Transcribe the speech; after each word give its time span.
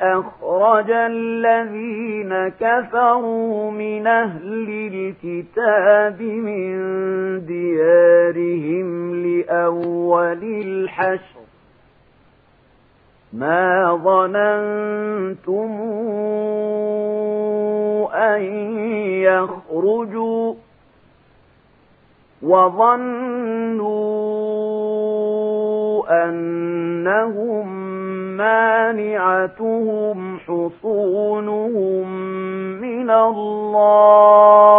أخرج 0.00 0.90
الذين 0.90 2.48
كفروا 2.48 3.70
من 3.70 4.06
أهل 4.06 4.68
الكتاب 4.92 6.22
من 6.22 6.76
ديارهم 7.46 9.14
لأول 9.14 10.42
الحشر. 10.42 11.40
ما 13.32 13.94
ظننتم 14.04 15.70
أن 18.14 18.42
يخرجوا 19.22 20.54
وظنوا 22.42 24.10
أنهم 26.24 27.89
مانعتهم 28.40 30.38
حصونهم 30.38 32.06
من 32.80 33.10
الله 33.10 34.70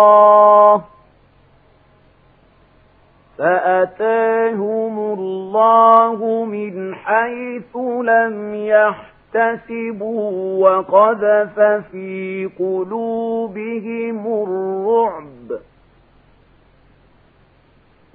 فأتاهم 3.38 5.00
الله 5.00 6.46
من 6.46 6.96
حيث 6.96 7.76
لم 8.04 8.56
يحتسبوا 8.56 10.32
وقذف 10.68 11.60
في 11.92 12.50
قلوبهم 12.60 14.28
الرعب 14.44 15.41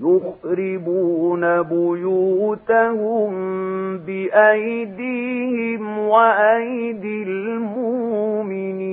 يخربون 0.00 1.62
بيوتهم 1.62 3.30
بأيديهم 3.98 5.98
وأيدي 5.98 7.22
المؤمنين 7.22 8.86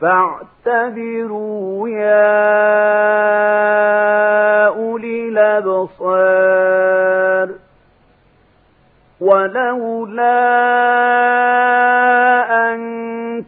فاعتبروا 0.00 1.88
يا 1.88 2.46
أولي 4.66 5.28
الأبصار 5.28 6.56
ولولا 9.20 10.56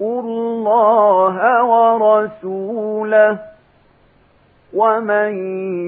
الله 0.00 1.64
ورسوله 1.64 3.38
ومن 4.74 5.32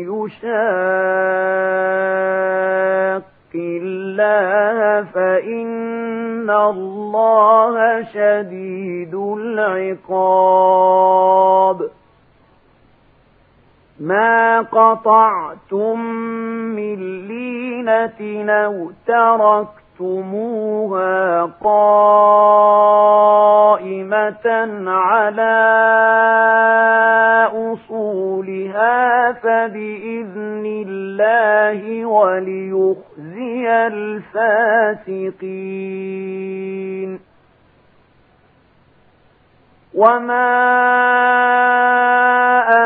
يشاق 0.08 0.48
الله 3.54 5.02
فإن 5.02 6.50
الله 6.50 8.02
شديد 8.02 9.14
العقاب 9.38 10.58
ما 14.00 14.60
قطعتم 14.60 16.00
من 16.76 17.28
لينة 17.28 18.52
أو 18.52 18.90
تركتموها 19.98 21.42
قائمة 21.64 21.88
على 24.86 25.58
أصولها 27.52 29.32
فبإذن 29.32 30.66
الله 30.86 32.06
وليخزي 32.06 33.68
الفاسقين 34.36 35.28
وما 39.94 40.68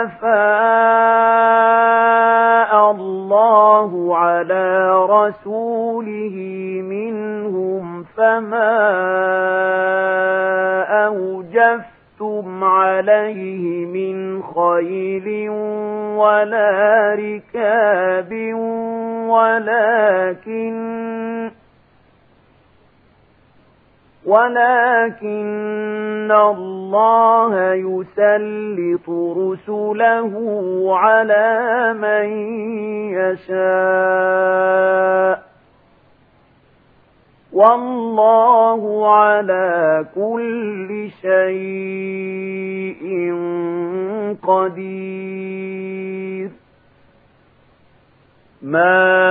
أفاء 0.02 0.62
الله 2.90 4.16
على 4.16 4.96
رسوله 5.06 6.36
منهم 6.82 7.01
فما 8.32 8.72
أوجفتم 11.06 12.64
عليه 12.64 13.86
من 13.86 14.42
خيل 14.42 15.48
ولا 16.18 17.14
ركاب 17.14 18.54
ولكن 19.28 20.72
ولكن 24.26 26.32
الله 26.32 27.74
يسلط 27.74 29.08
رسله 29.38 30.32
على 30.96 31.94
من 31.98 32.26
يشاء 33.42 35.51
والله 37.52 39.14
على 39.14 40.06
كل 40.14 41.10
شيء 41.22 43.02
قدير. 44.42 46.50
ما 48.62 49.21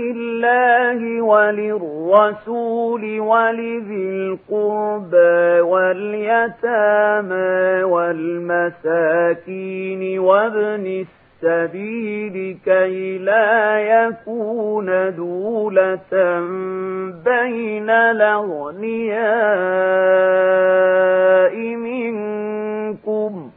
فلله 0.00 1.20
وللرسول 1.22 3.20
ولذي 3.20 4.08
القربى 4.08 5.60
واليتامى 5.60 7.42
والمساكين 7.92 9.38
وابن 10.18 11.04
السبيل 11.44 12.58
كي 12.64 13.18
لا 13.18 13.80
يكون 13.80 15.14
دولة 15.16 16.40
بين 17.24 17.90
الأغنياء 17.90 19.16
منكم 21.76 23.50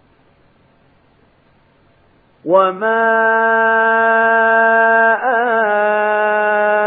وما 2.45 3.13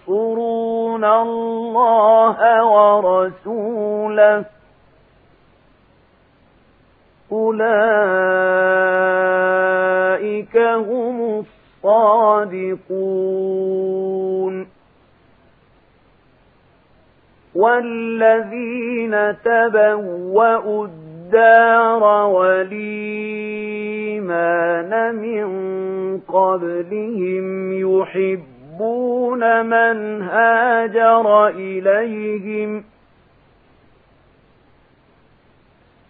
وينصرون 0.00 1.04
الله 1.04 2.64
ورسوله. 2.64 4.44
أولئك 7.32 8.59
الصادقون. 12.42 14.00
والذين 17.54 19.36
تبوأوا 19.44 20.86
الدار 20.86 22.02
والإيمان 22.26 22.74
من 25.14 25.48
قبلهم 26.18 27.72
يحبون 27.72 29.66
من 29.66 30.22
هاجر 30.22 31.48
إليهم 31.48 32.84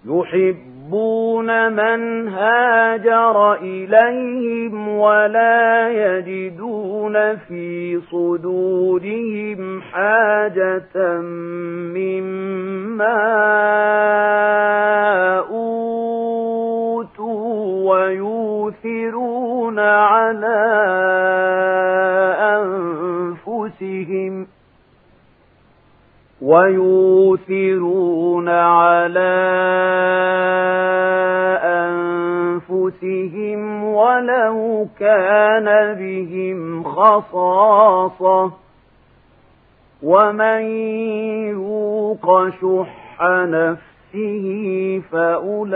يحبون 0.06 0.79
يحبون 0.90 1.72
من 1.72 2.28
هاجر 2.28 3.54
إليهم 3.54 4.88
ولا 4.88 5.88
يجدون 5.88 7.36
في 7.36 8.00
صدورهم 8.10 9.82
حاجة 9.82 11.20
مما 11.94 13.20
أوتوا 15.50 17.10
ويوثرون 17.90 19.78
على 19.78 20.60
أنفسهم 23.46 24.46
ويوثرون 26.42 28.00
على 28.48 30.19
ولو 34.20 34.86
كان 34.98 35.94
بهم 35.94 36.84
خصاصة 36.84 38.52
ومن 40.02 40.60
يوق 41.50 42.48
شح 42.48 43.22
نفسه 43.22 45.02
فأولئك 45.12 45.66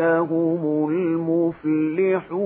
هم 0.00 0.88
المفلحون 0.90 2.44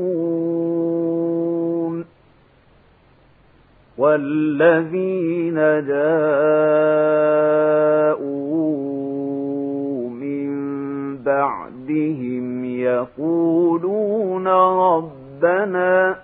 والذين 3.98 5.54
جاءوا 5.86 7.67
يقولون 12.96 14.48
ربنا 14.48 16.16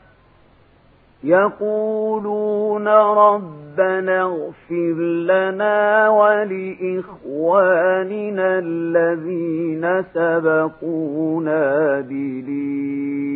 يقولون 1.25 2.89
ربنا 2.89 4.23
اغفر 4.23 4.95
لنا 5.27 6.09
ولإخواننا 6.09 6.99
الذين 8.59 10.03
سبقونا 10.15 12.01
بالإيمان 12.01 13.35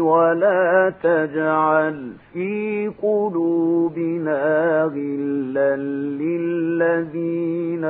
ولا 0.00 0.92
تجعل 1.02 2.12
في 2.32 2.90
قلوبنا 3.02 4.82
غلا 4.82 5.76
للذين 6.16 7.84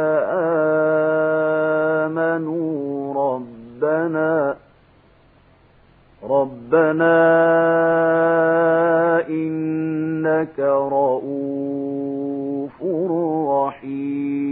آمنوا 2.07 3.15
ربنا 3.83 4.57
ربنا 6.23 7.19
إنك 9.29 10.59
رؤوف 10.93 11.93
رحيم. 13.51 14.52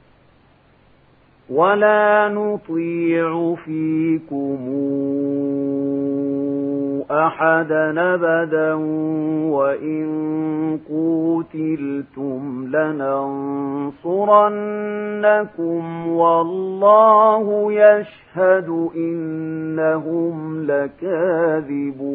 ولا 1.51 2.29
نطيع 2.33 3.55
فيكم 3.55 4.57
أحدا 7.11 8.13
أبدا 8.13 8.73
وإن 9.51 10.07
قوتلتم 10.89 12.67
لننصرنكم 12.67 14.11
والله 16.07 17.73
يشهد 17.73 18.89
إنهم 18.95 20.63
لكاذبون 20.65 22.11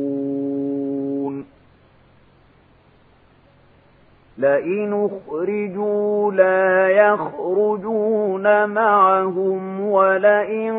لئن 4.38 4.93
اخرجوا 4.93 6.33
لا 6.33 6.88
يخرجون 6.88 8.69
معهم 8.69 9.81
ولئن 9.81 10.75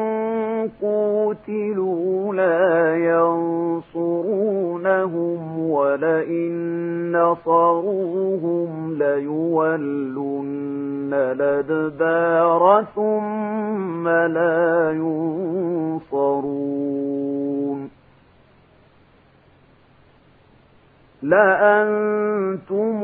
قوتلوا 0.81 2.33
لا 2.33 2.95
ينصرونهم 3.95 5.59
ولئن 5.69 7.11
نصروهم 7.11 8.97
ليولن 8.97 11.13
الأدبار 11.13 12.85
ثم 12.95 14.07
لا 14.07 14.91
ينصرون. 14.91 16.67
لأنتم 21.21 23.03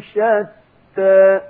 شتى. 0.00 1.40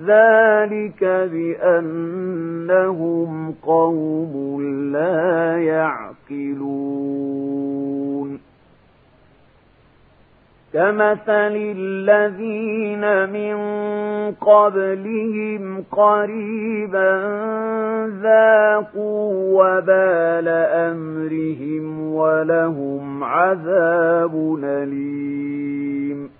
ذلك 0.00 1.04
بأنهم 1.32 3.54
قوم 3.62 4.62
لا 4.92 5.58
يعقلون. 5.58 6.90
كمثل 10.72 11.74
الذين 11.76 13.30
من 13.30 13.56
قبلهم 14.32 15.84
قريبا 15.92 17.12
ذاقوا 18.22 19.62
وبال 19.62 20.48
أمرهم 20.88 22.14
ولهم 22.14 23.24
عذاب 23.24 24.58
أليم. 24.64 26.39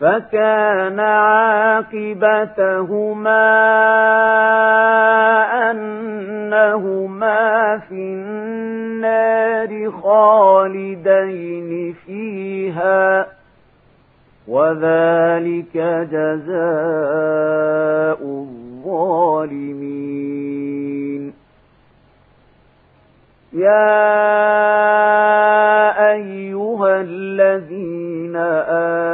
فكان 0.00 1.00
عاقبتهما 1.00 1.90
أنهما 5.70 7.78
في 7.78 7.94
النار 7.94 9.90
خالدين 9.90 11.94
فيها 12.06 13.26
وذلك 14.48 15.76
جزاء 16.12 18.20
الظالمين. 18.22 19.74
يا 23.52 24.14
أيها 26.12 27.00
الذين 27.00 28.36
آمنوا 28.36 29.13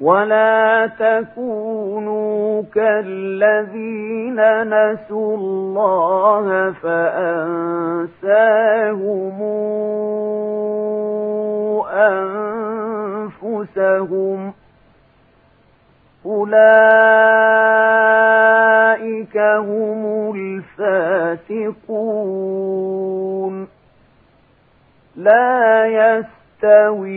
ولا 0.00 0.86
تكونوا 0.86 2.62
كالذين 2.74 4.40
نسوا 4.64 5.36
الله 5.36 6.72
فأنساهم 6.82 8.06
أنفسهم 13.42 14.52
أولئك 16.26 16.56
هم 19.38 20.34
الفاسقون 21.56 22.06
لا 25.16 25.86
يستوي 25.86 27.16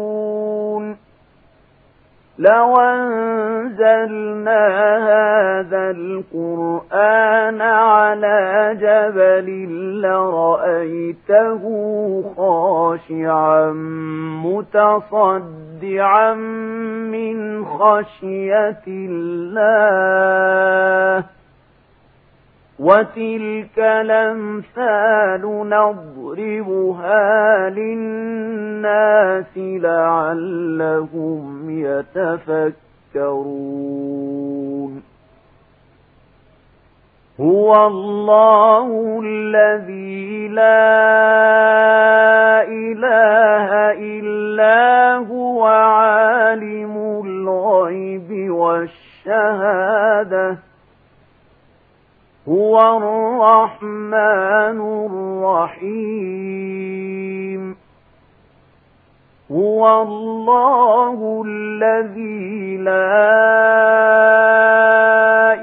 لو 2.41 2.75
أنزلنا 2.79 4.67
هذا 4.97 5.91
القرآن 5.91 7.61
على 7.61 8.77
جبل 8.81 9.49
لرأيته 10.01 11.63
خاشعا 12.37 13.71
متصدعا 14.45 16.33
من 17.13 17.65
خشية 17.65 18.83
الله 18.87 20.21
وتلك 22.81 23.77
الأمثال 23.77 25.41
نضربها 25.69 27.69
للناس 27.69 29.57
لعلهم 29.57 31.69
يتفكرون 31.69 32.71
هو 37.39 37.87
الله 37.87 39.21
الذي 39.25 40.47
لا 40.47 41.01
إله 42.63 43.91
إلا 43.91 45.15
هو 45.15 45.65
عالم 45.65 47.21
الغيب 47.25 48.51
والشهادة 48.51 50.57
هو 52.51 52.75
الرحمن 52.97 54.79
الرحيم. 55.71 57.75
هو 59.51 60.01
الله 60.01 61.43
الذي 61.47 62.77
لا 62.77 63.21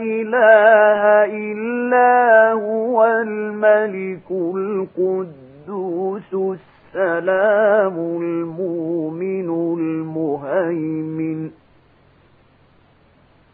إله 0.01 1.03
إلا 1.33 2.53
هو 2.53 3.05
الملك 3.05 4.31
القدوس 4.31 6.35
السلام 6.35 7.97
المؤمن 8.23 9.49
المهيمن 9.79 10.98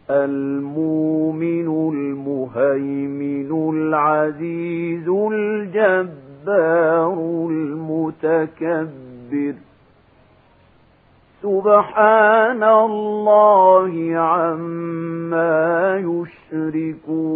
المؤمن 0.09 1.67
المهيمن 1.93 3.75
العزيز 3.75 5.09
الجبار 5.09 7.13
المتكبر. 7.49 9.53
سبحان 11.41 12.63
الله 12.63 14.11
عما 14.15 15.97
يشركون. 15.97 17.35